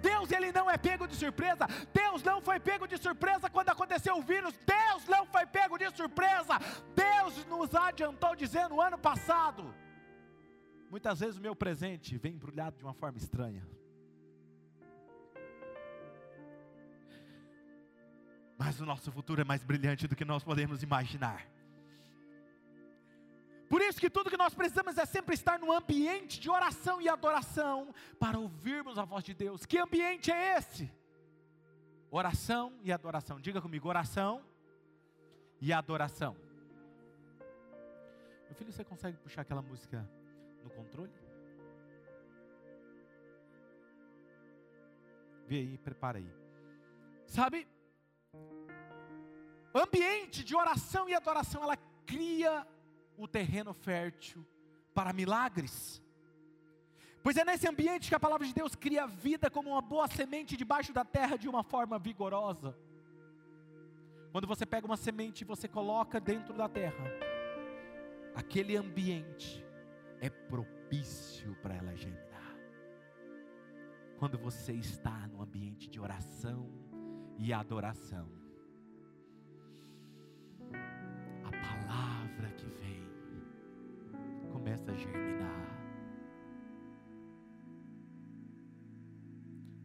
[0.00, 1.66] Deus ele não é pego de surpresa.
[1.92, 4.54] Deus não foi pego de surpresa quando aconteceu o vírus.
[4.64, 6.60] Deus não foi pego de surpresa.
[6.94, 9.74] Deus nos adiantou dizendo ano passado.
[10.88, 13.66] Muitas vezes o meu presente vem embrulhado de uma forma estranha.
[18.56, 21.51] Mas o nosso futuro é mais brilhante do que nós podemos imaginar.
[23.72, 27.08] Por isso que tudo que nós precisamos é sempre estar no ambiente de oração e
[27.08, 29.64] adoração para ouvirmos a voz de Deus.
[29.64, 30.92] Que ambiente é esse?
[32.10, 33.40] Oração e adoração.
[33.40, 34.44] Diga comigo, oração
[35.58, 36.36] e adoração.
[38.44, 40.06] Meu filho, você consegue puxar aquela música
[40.62, 41.14] no controle?
[45.46, 46.30] Vê aí, prepara aí.
[47.26, 47.66] Sabe?
[49.74, 52.66] Ambiente de oração e adoração, ela cria
[53.16, 54.46] o terreno fértil
[54.94, 56.02] para milagres.
[57.22, 60.56] Pois é nesse ambiente que a palavra de Deus cria vida como uma boa semente
[60.56, 62.76] debaixo da terra de uma forma vigorosa.
[64.32, 67.04] Quando você pega uma semente e você coloca dentro da terra,
[68.34, 69.64] aquele ambiente
[70.20, 72.56] é propício para ela germinar.
[74.18, 76.70] Quando você está no ambiente de oração
[77.38, 78.28] e adoração,
[84.72, 85.68] começa a germinar.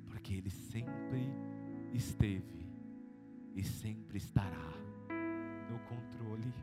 [0.05, 1.29] Porque Ele sempre
[1.93, 2.65] esteve
[3.55, 4.71] e sempre estará
[5.69, 6.53] no controle.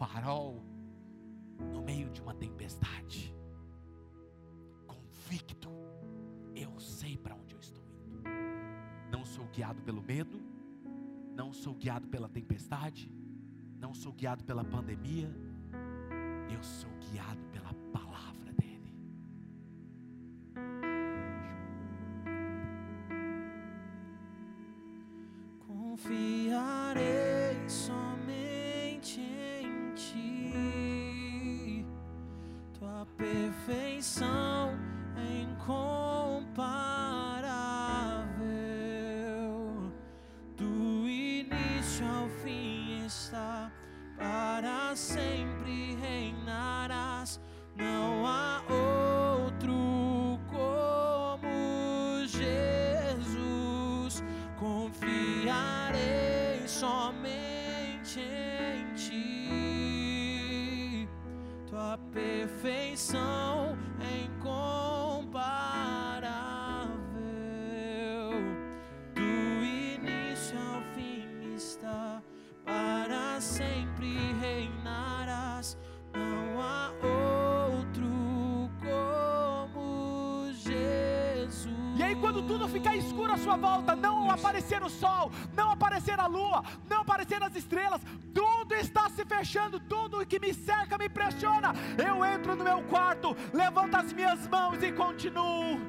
[0.00, 0.64] Farol
[1.74, 3.36] no meio de uma tempestade.
[4.86, 5.68] Convicto,
[6.54, 8.22] eu sei para onde eu estou indo.
[9.12, 10.40] Não sou guiado pelo medo,
[11.36, 13.12] não sou guiado pela tempestade,
[13.78, 15.30] não sou guiado pela pandemia,
[16.50, 17.44] eu sou guiado
[83.20, 87.54] escuro à sua volta, não aparecer o sol, não aparecer a lua, não aparecer as
[87.54, 88.00] estrelas,
[88.32, 91.74] tudo está se fechando, tudo que me cerca me pressiona.
[91.98, 95.79] Eu entro no meu quarto, levanto as minhas mãos e continuo.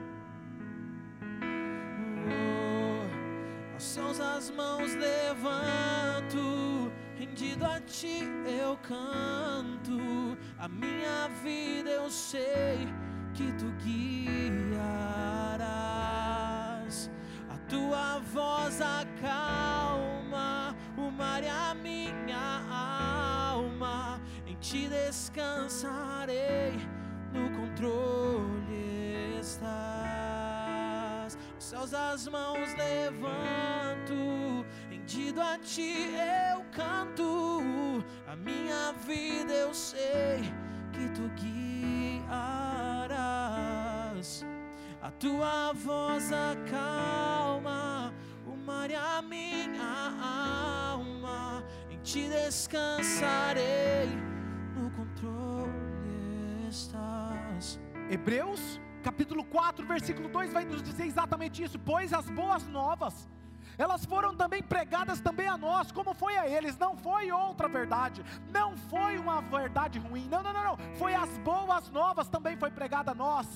[24.71, 26.79] Ti descansarei,
[27.33, 31.37] no controle estás.
[31.59, 36.15] Os céus as mãos levanto, rendido a ti
[36.53, 38.01] eu canto.
[38.25, 40.39] A minha vida eu sei
[40.93, 42.31] que tu guiarás.
[45.01, 48.13] A tua voz acalma
[48.47, 51.61] o mar e a minha alma.
[51.89, 54.07] Em ti descansarei,
[58.11, 63.27] Hebreus, capítulo 4, versículo 2 vai nos dizer exatamente isso, pois as boas novas
[63.77, 68.23] elas foram também pregadas também a nós, como foi a eles, não foi outra verdade,
[68.51, 72.69] não foi uma verdade ruim, não, não, não, não, foi as boas novas também foi
[72.69, 73.47] pregada a nós.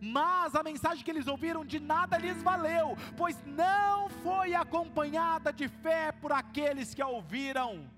[0.00, 5.68] Mas a mensagem que eles ouviram de nada lhes valeu, pois não foi acompanhada de
[5.68, 7.90] fé por aqueles que a ouviram.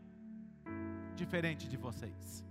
[1.14, 2.44] Diferente de vocês.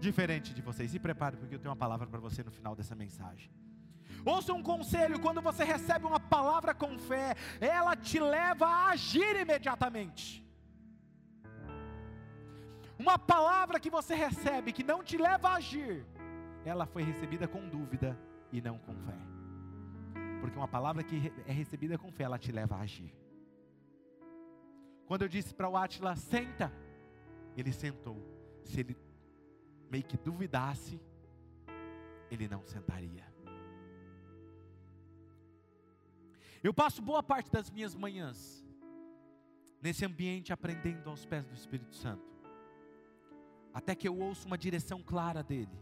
[0.00, 0.90] Diferente de vocês.
[0.90, 3.50] Se prepare, porque eu tenho uma palavra para você no final dessa mensagem.
[4.24, 9.36] Ouça um conselho: quando você recebe uma palavra com fé, ela te leva a agir
[9.40, 10.44] imediatamente.
[12.98, 16.04] Uma palavra que você recebe que não te leva a agir,
[16.64, 18.18] ela foi recebida com dúvida
[18.50, 19.18] e não com fé.
[20.40, 23.14] Porque uma palavra que é recebida com fé, ela te leva a agir.
[25.06, 26.72] Quando eu disse para o Atila, senta,
[27.56, 28.18] ele sentou.
[28.64, 28.96] Se ele
[29.90, 31.00] meio que duvidasse,
[32.30, 33.26] ele não sentaria.
[36.62, 38.64] Eu passo boa parte das minhas manhãs
[39.80, 42.26] nesse ambiente aprendendo aos pés do Espírito Santo,
[43.72, 45.78] até que eu ouço uma direção clara dele.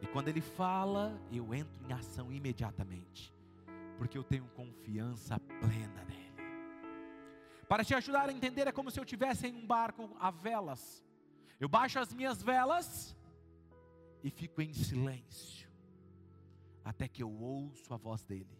[0.00, 3.34] E quando ele fala, eu entro em ação imediatamente,
[3.96, 6.28] porque eu tenho confiança plena nele.
[7.68, 11.04] Para te ajudar a entender, é como se eu estivesse em um barco a velas.
[11.60, 13.16] Eu baixo as minhas velas
[14.22, 15.68] e fico em silêncio,
[16.84, 18.58] até que eu ouço a voz dele.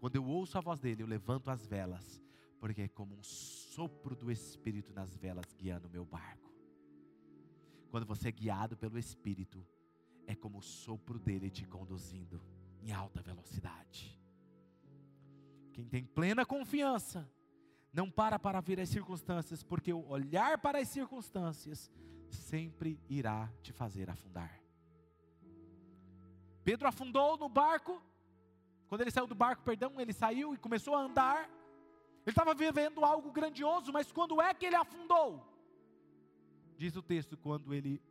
[0.00, 2.22] Quando eu ouço a voz dele, eu levanto as velas,
[2.60, 6.52] porque é como um sopro do Espírito nas velas guiando o meu barco.
[7.90, 9.66] Quando você é guiado pelo Espírito,
[10.26, 12.40] é como o sopro dele te conduzindo
[12.82, 14.16] em alta velocidade.
[15.72, 17.28] Quem tem plena confiança,
[17.92, 21.90] não para para ver as circunstâncias, porque o olhar para as circunstâncias
[22.30, 24.60] sempre irá te fazer afundar.
[26.64, 28.02] Pedro afundou no barco.
[28.88, 31.48] Quando ele saiu do barco, perdão, ele saiu e começou a andar.
[32.24, 35.46] Ele estava vivendo algo grandioso, mas quando é que ele afundou?
[36.76, 38.02] Diz o texto, quando ele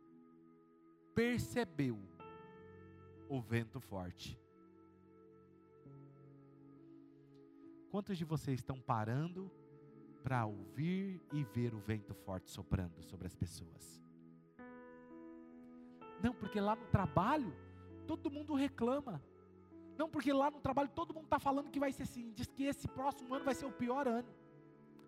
[1.14, 1.98] percebeu
[3.28, 4.38] o vento forte.
[7.90, 9.50] Quantos de vocês estão parando
[10.22, 14.07] para ouvir e ver o vento forte soprando sobre as pessoas?
[16.22, 17.54] Não, porque lá no trabalho
[18.06, 19.22] todo mundo reclama.
[19.96, 22.32] Não, porque lá no trabalho todo mundo está falando que vai ser assim.
[22.32, 24.28] Diz que esse próximo ano vai ser o pior ano.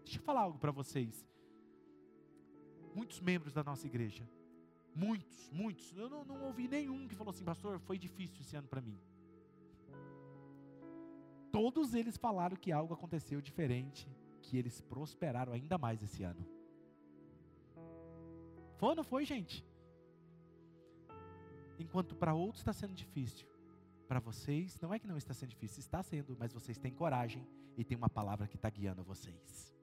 [0.05, 1.27] Deixa eu falar algo para vocês.
[2.95, 4.29] Muitos membros da nossa igreja,
[4.95, 8.67] muitos, muitos, eu não, não ouvi nenhum que falou assim, pastor, foi difícil esse ano
[8.67, 8.99] para mim.
[11.53, 14.09] Todos eles falaram que algo aconteceu diferente,
[14.43, 16.45] que eles prosperaram ainda mais esse ano.
[18.77, 19.65] Foi ou não foi, gente?
[21.81, 23.49] Enquanto para outros está sendo difícil,
[24.07, 27.47] para vocês não é que não está sendo difícil, está sendo, mas vocês têm coragem
[27.75, 29.75] e tem uma palavra que está guiando vocês.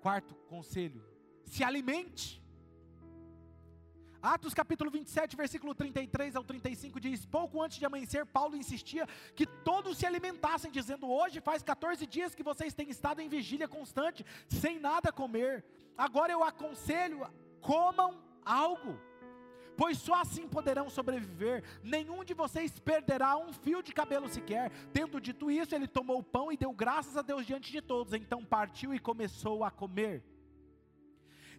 [0.00, 1.04] Quarto conselho:
[1.44, 2.42] se alimente.
[4.20, 9.46] Atos capítulo 27, versículo 33 ao 35 diz: Pouco antes de amanhecer, Paulo insistia que
[9.46, 14.24] todos se alimentassem, dizendo: Hoje faz 14 dias que vocês têm estado em vigília constante,
[14.48, 15.64] sem nada comer.
[15.96, 17.28] Agora eu aconselho:
[17.60, 18.98] comam algo,
[19.78, 21.62] pois só assim poderão sobreviver.
[21.84, 24.72] Nenhum de vocês perderá um fio de cabelo sequer.
[24.92, 28.12] Tendo dito isso, ele tomou o pão e deu graças a Deus diante de todos.
[28.12, 30.24] Então partiu e começou a comer.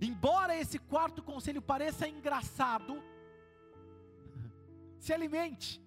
[0.02, 3.02] Embora esse quarto conselho pareça engraçado,
[5.00, 5.82] se alimente.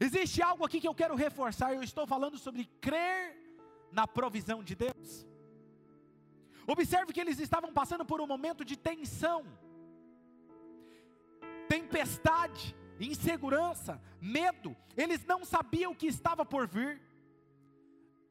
[0.00, 1.72] Existe algo aqui que eu quero reforçar.
[1.72, 3.36] Eu estou falando sobre crer
[3.92, 5.24] na provisão de Deus.
[6.66, 9.44] Observe que eles estavam passando por um momento de tensão,
[11.94, 14.76] tempestade, insegurança, medo.
[14.96, 17.00] Eles não sabiam o que estava por vir.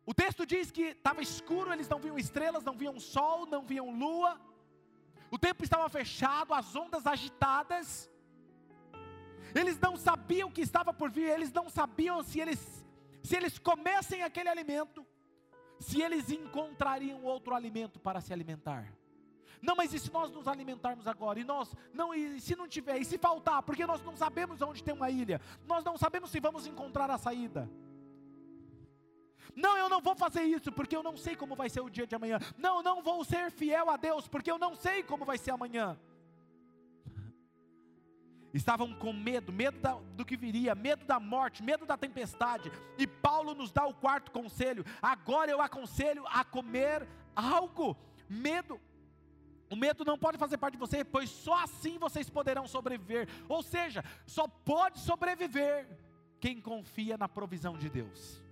[0.06, 3.90] O texto diz que estava escuro, eles não viam estrelas, não viam sol, não viam
[3.90, 4.32] lua
[5.34, 8.08] o tempo estava fechado, as ondas agitadas,
[9.56, 12.86] eles não sabiam o que estava por vir, eles não sabiam se eles,
[13.24, 15.04] se eles comessem aquele alimento,
[15.80, 18.94] se eles encontrariam outro alimento para se alimentar.
[19.64, 21.40] Não, mas e se nós nos alimentarmos agora?
[21.40, 23.64] E nós, não, e se não tiver, e se faltar?
[23.64, 27.18] Porque nós não sabemos onde tem uma ilha, nós não sabemos se vamos encontrar a
[27.18, 27.70] saída.
[29.56, 32.06] Não, eu não vou fazer isso porque eu não sei como vai ser o dia
[32.06, 32.40] de amanhã.
[32.58, 35.98] Não, não vou ser fiel a Deus porque eu não sei como vai ser amanhã.
[38.54, 42.70] Estavam com medo, medo da, do que viria, medo da morte, medo da tempestade.
[42.98, 44.86] E Paulo nos dá o quarto conselho.
[45.02, 47.96] Agora eu aconselho a comer algo.
[48.28, 48.80] Medo.
[49.74, 53.28] O medo não pode fazer parte de você, pois só assim vocês poderão sobreviver.
[53.50, 55.88] Ou seja, só pode sobreviver
[56.40, 58.43] quem confia na provisão de Deus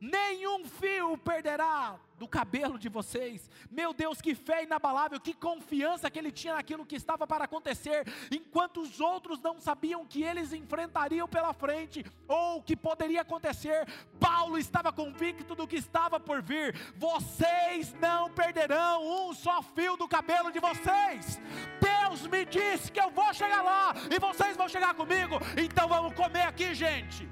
[0.00, 3.50] nenhum fio perderá do cabelo de vocês.
[3.70, 8.06] Meu Deus, que fé inabalável, que confiança que ele tinha naquilo que estava para acontecer,
[8.30, 13.86] enquanto os outros não sabiam que eles enfrentariam pela frente ou o que poderia acontecer.
[14.18, 16.74] Paulo estava convicto do que estava por vir.
[16.96, 21.40] Vocês não perderão um só fio do cabelo de vocês.
[21.80, 25.38] Deus me disse que eu vou chegar lá e vocês vão chegar comigo.
[25.56, 27.28] Então vamos comer aqui, gente.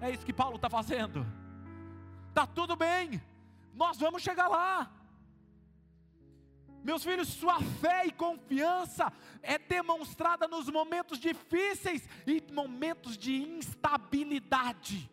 [0.00, 1.26] É isso que Paulo está fazendo
[2.28, 3.20] está tudo bem,
[3.74, 4.90] nós vamos chegar lá.
[6.84, 9.12] Meus filhos, sua fé e confiança
[9.42, 15.10] é demonstrada nos momentos difíceis e momentos de instabilidade.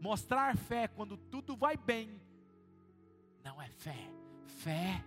[0.00, 2.20] Mostrar fé quando tudo vai bem
[3.44, 4.08] não é fé.
[4.46, 5.04] Fé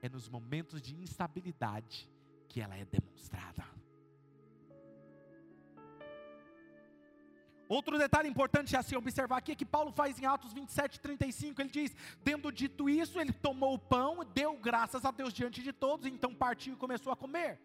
[0.00, 2.08] é nos momentos de instabilidade
[2.48, 3.75] que ela é demonstrada.
[7.68, 11.60] Outro detalhe importante a se observar aqui é que Paulo faz em Atos 27, 35,
[11.60, 15.72] ele diz: Tendo dito isso, ele tomou o pão, deu graças a Deus diante de
[15.72, 17.60] todos, então partiu e começou a comer.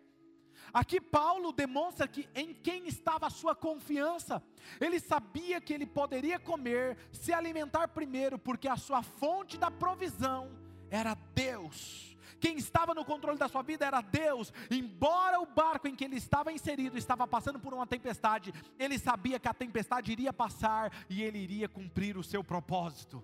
[0.74, 4.42] Aqui Paulo demonstra que em quem estava a sua confiança.
[4.80, 10.52] Ele sabia que ele poderia comer, se alimentar primeiro, porque a sua fonte da provisão
[10.90, 12.11] era Deus.
[12.42, 14.52] Quem estava no controle da sua vida era Deus.
[14.72, 19.40] Embora o barco em que ele estava inserido estava passando por uma tempestade, ele sabia
[19.40, 23.24] que a tempestade iria passar e ele iria cumprir o seu propósito.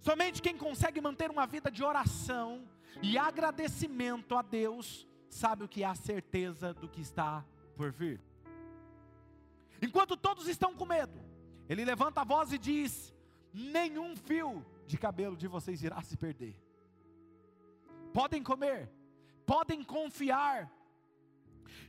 [0.00, 2.68] Somente quem consegue manter uma vida de oração
[3.00, 7.44] e agradecimento a Deus sabe o que é a certeza do que está
[7.76, 8.20] por vir.
[9.80, 11.20] Enquanto todos estão com medo,
[11.68, 13.14] ele levanta a voz e diz:
[13.54, 16.61] Nenhum fio de cabelo de vocês irá se perder
[18.12, 18.90] podem comer,
[19.46, 20.70] podem confiar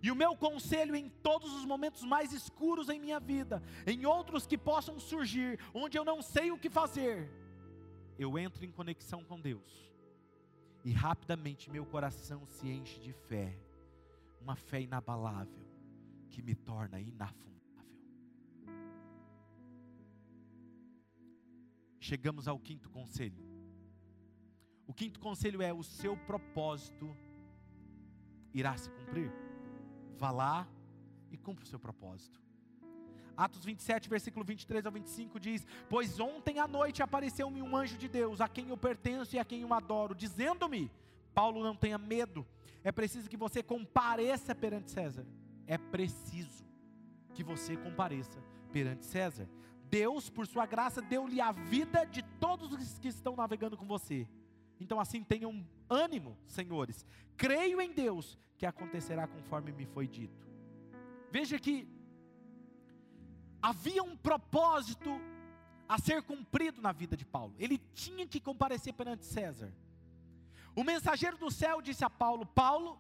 [0.01, 4.45] E o meu conselho em todos os momentos mais escuros em minha vida, em outros
[4.45, 7.30] que possam surgir, onde eu não sei o que fazer,
[8.17, 9.91] eu entro em conexão com Deus.
[10.84, 13.57] E rapidamente meu coração se enche de fé,
[14.41, 15.65] uma fé inabalável,
[16.30, 17.53] que me torna inafundável.
[21.99, 23.53] Chegamos ao quinto conselho.
[24.93, 27.17] O quinto conselho é: o seu propósito
[28.53, 29.31] irá se cumprir.
[30.19, 30.67] Vá lá
[31.31, 32.39] e cumpra o seu propósito.
[33.35, 38.07] Atos 27, versículo 23 ao 25 diz: Pois ontem à noite apareceu-me um anjo de
[38.07, 40.91] Deus, a quem eu pertenço e a quem eu adoro, dizendo-me:
[41.33, 42.45] Paulo, não tenha medo,
[42.83, 45.25] é preciso que você compareça perante César.
[45.65, 46.63] É preciso
[47.33, 48.39] que você compareça
[48.71, 49.49] perante César.
[49.89, 54.27] Deus, por sua graça, deu-lhe a vida de todos os que estão navegando com você.
[54.80, 57.05] Então, assim, tenham ânimo, senhores.
[57.38, 60.47] Creio em Deus que acontecerá conforme me foi dito.
[61.32, 61.88] Veja que
[63.61, 65.09] havia um propósito
[65.88, 67.55] a ser cumprido na vida de Paulo.
[67.57, 69.74] Ele tinha que comparecer perante César.
[70.76, 72.99] O mensageiro do céu disse a Paulo: Paulo,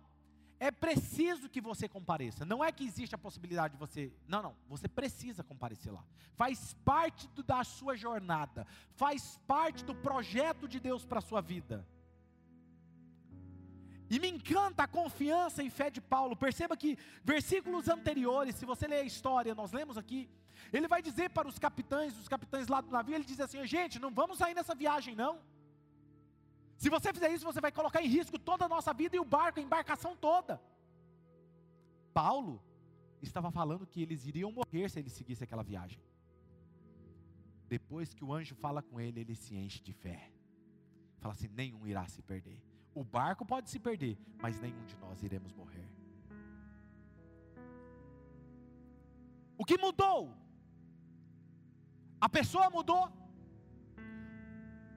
[0.63, 2.45] é preciso que você compareça.
[2.45, 4.13] Não é que existe a possibilidade de você.
[4.25, 4.55] Não, não.
[4.69, 6.05] Você precisa comparecer lá.
[6.35, 8.65] Faz parte do, da sua jornada.
[8.95, 11.85] Faz parte do projeto de Deus para a sua vida.
[14.09, 16.33] E me encanta a confiança e fé de Paulo.
[16.33, 20.29] Perceba que versículos anteriores, se você ler a história, nós lemos aqui,
[20.71, 23.99] ele vai dizer para os capitães, os capitães lá do navio, ele diz assim: gente,
[23.99, 25.41] não vamos sair nessa viagem, não.
[26.83, 29.23] Se você fizer isso, você vai colocar em risco toda a nossa vida e o
[29.23, 30.61] barco, a embarcação toda.
[32.13, 32.61] Paulo
[33.21, 36.01] estava falando que eles iriam morrer se eles seguissem aquela viagem.
[37.69, 40.29] Depois que o anjo fala com ele, ele se enche de fé.
[41.21, 42.61] Fala assim: nenhum irá se perder.
[42.93, 45.89] O barco pode se perder, mas nenhum de nós iremos morrer.
[49.57, 50.35] O que mudou?
[52.19, 53.09] A pessoa mudou.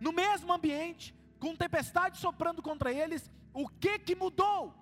[0.01, 4.75] No mesmo ambiente, com tempestade soprando contra eles, o que que mudou?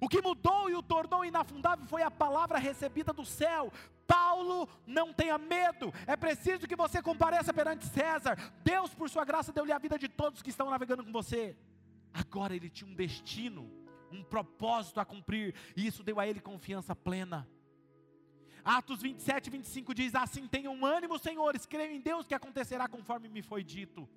[0.00, 3.72] O que mudou e o tornou inafundável foi a palavra recebida do céu.
[4.06, 8.36] Paulo, não tenha medo, é preciso que você compareça perante César.
[8.62, 11.56] Deus, por sua graça, deu-lhe a vida de todos que estão navegando com você.
[12.12, 13.70] Agora ele tinha um destino,
[14.12, 17.48] um propósito a cumprir, e isso deu a ele confiança plena.
[18.64, 23.42] Atos 27, 25 diz: Assim tenham ânimo, senhores, creio em Deus que acontecerá conforme me
[23.42, 24.08] foi dito.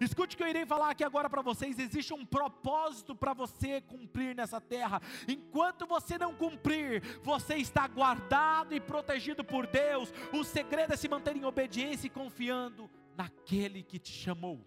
[0.00, 3.80] Escute o que eu irei falar aqui agora para vocês: existe um propósito para você
[3.80, 5.00] cumprir nessa terra.
[5.26, 10.12] Enquanto você não cumprir, você está guardado e protegido por Deus.
[10.32, 14.64] O segredo é se manter em obediência e confiando naquele que te chamou.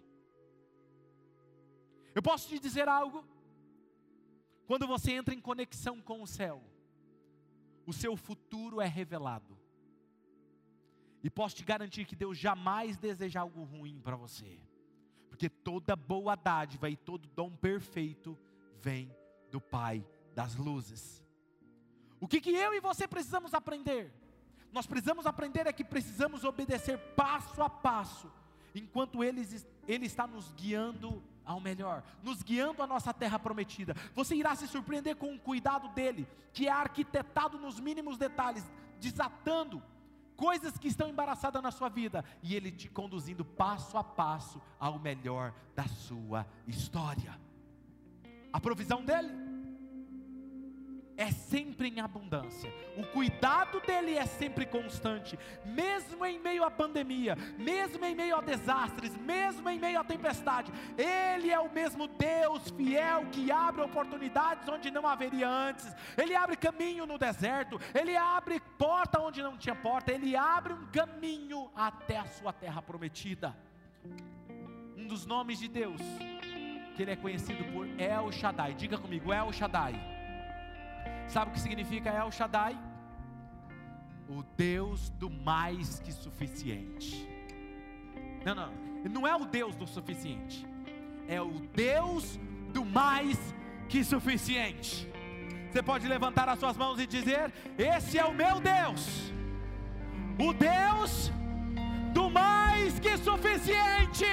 [2.14, 3.24] Eu posso te dizer algo?
[4.66, 6.62] Quando você entra em conexão com o céu,
[7.86, 9.58] o seu futuro é revelado.
[11.22, 14.58] E posso te garantir que Deus jamais deseja algo ruim para você.
[15.32, 18.38] Porque toda boa dádiva e todo dom perfeito
[18.82, 19.10] vem
[19.50, 21.24] do Pai das luzes.
[22.20, 24.12] O que, que eu e você precisamos aprender?
[24.70, 28.30] Nós precisamos aprender é que precisamos obedecer passo a passo,
[28.74, 29.42] enquanto ele,
[29.88, 33.96] ele está nos guiando ao melhor, nos guiando à nossa terra prometida.
[34.14, 38.70] Você irá se surpreender com o cuidado dele, que é arquitetado nos mínimos detalhes,
[39.00, 39.82] desatando
[40.36, 44.98] coisas que estão embaraçadas na sua vida e Ele te conduzindo passo a passo ao
[44.98, 47.38] melhor da sua história.
[48.52, 49.51] A provisão dele
[51.22, 52.72] é sempre em abundância.
[52.96, 58.40] O cuidado dele é sempre constante, mesmo em meio à pandemia, mesmo em meio a
[58.40, 60.72] desastres, mesmo em meio à tempestade.
[60.98, 65.94] Ele é o mesmo Deus fiel que abre oportunidades onde não haveria antes.
[66.16, 70.86] Ele abre caminho no deserto, ele abre porta onde não tinha porta, ele abre um
[70.86, 73.56] caminho até a sua terra prometida.
[74.96, 76.00] Um dos nomes de Deus
[76.96, 78.74] que ele é conhecido por El Shaddai.
[78.74, 80.11] Diga comigo, El Shaddai
[81.28, 82.78] Sabe o que significa El Shaddai?
[84.28, 87.28] O Deus do mais que suficiente.
[88.44, 88.72] Não, não,
[89.10, 90.66] não é o Deus do suficiente.
[91.28, 92.38] É o Deus
[92.72, 93.38] do mais
[93.88, 95.08] que suficiente.
[95.70, 99.32] Você pode levantar as suas mãos e dizer: Esse é o meu Deus,
[100.38, 101.32] o Deus
[102.12, 104.26] do mais que suficiente.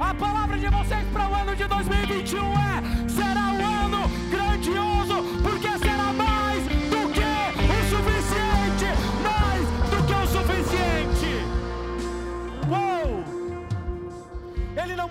[0.00, 5.15] A palavra de vocês para o ano de 2021 é: será um ano grandioso,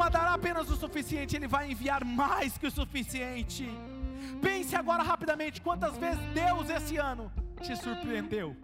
[0.06, 3.68] Mandará apenas o suficiente, ele vai enviar mais que o suficiente.
[4.40, 8.56] Pense agora rapidamente quantas vezes Deus esse ano te surpreendeu.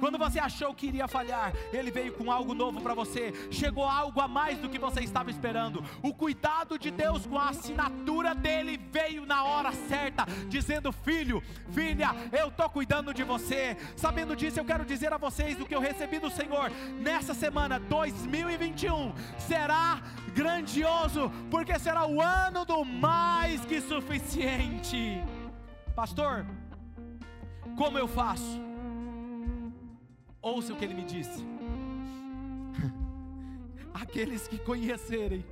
[0.00, 3.32] Quando você achou que iria falhar, Ele veio com algo novo para você.
[3.50, 5.84] Chegou algo a mais do que você estava esperando.
[6.02, 12.10] O cuidado de Deus com a assinatura dele veio na hora certa, dizendo: Filho, filha,
[12.32, 13.76] eu estou cuidando de você.
[13.94, 17.78] Sabendo disso, eu quero dizer a vocês o que eu recebi do Senhor nessa semana
[17.78, 20.00] 2021 será
[20.34, 25.22] grandioso, porque será o ano do mais que suficiente.
[25.94, 26.46] Pastor,
[27.76, 28.69] como eu faço?
[30.42, 31.44] Ouça o que ele me disse.
[33.92, 35.44] Aqueles que conhecerem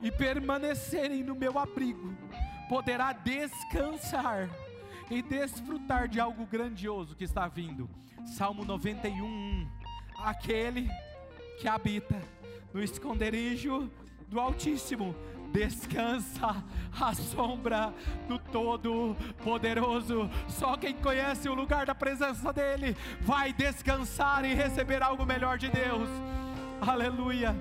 [0.00, 2.12] e permanecerem no meu abrigo,
[2.68, 4.50] poderá descansar
[5.10, 7.88] e desfrutar de algo grandioso que está vindo.
[8.26, 9.68] Salmo 91,
[10.16, 10.88] aquele
[11.60, 12.20] que habita
[12.72, 13.90] no esconderijo
[14.26, 15.14] do Altíssimo
[15.52, 16.64] descansa
[16.98, 17.92] à sombra
[18.26, 20.28] do Todo-Poderoso.
[20.48, 25.68] Só quem conhece o lugar da presença dEle vai descansar e receber algo melhor de
[25.68, 26.08] Deus.
[26.80, 27.54] Aleluia.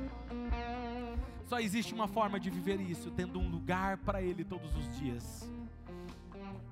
[1.44, 5.52] Só existe uma forma de viver isso, tendo um lugar para Ele todos os dias.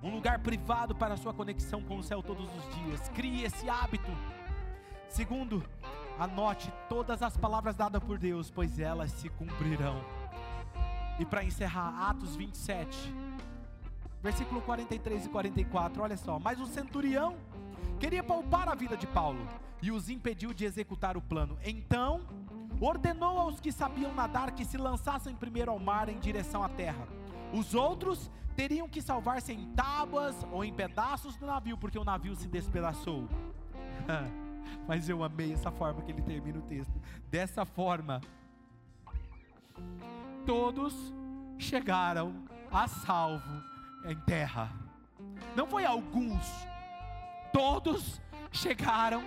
[0.01, 3.09] Um lugar privado para a sua conexão com o céu todos os dias.
[3.09, 4.09] Crie esse hábito.
[5.09, 5.61] Segundo,
[6.17, 10.01] anote todas as palavras dadas por Deus, pois elas se cumprirão.
[11.19, 13.13] E para encerrar, Atos 27,
[14.23, 16.39] versículo 43 e 44, olha só.
[16.39, 17.35] Mas o centurião
[17.99, 19.45] queria poupar a vida de Paulo
[19.81, 21.57] e os impediu de executar o plano.
[21.63, 22.21] Então,
[22.79, 27.05] ordenou aos que sabiam nadar que se lançassem primeiro ao mar em direção à terra.
[27.53, 32.35] Os outros teriam que salvar-se em tábuas ou em pedaços do navio, porque o navio
[32.35, 33.27] se despedaçou.
[34.87, 36.93] Mas eu amei essa forma que ele termina o texto.
[37.29, 38.21] Dessa forma,
[40.45, 40.93] todos
[41.57, 43.63] chegaram a salvo
[44.05, 44.71] em terra.
[45.55, 46.45] Não foi alguns,
[47.51, 48.21] todos
[48.51, 49.23] chegaram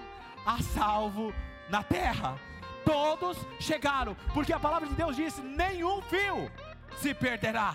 [0.46, 1.32] a salvo
[1.68, 2.38] na terra.
[2.84, 6.50] Todos chegaram, porque a palavra de Deus disse: nenhum fio
[6.96, 7.74] se perderá.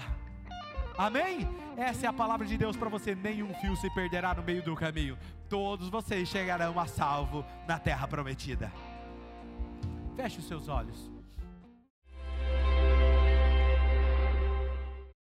[0.98, 1.48] Amém?
[1.78, 4.76] Essa é a palavra de Deus para você: nenhum fio se perderá no meio do
[4.76, 5.18] caminho.
[5.48, 8.72] Todos vocês chegarão a salvo na terra prometida.
[10.16, 11.17] Feche os seus olhos.